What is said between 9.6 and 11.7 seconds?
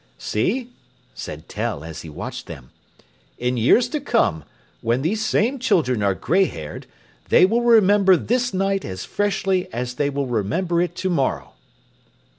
as they will remember it to morrow."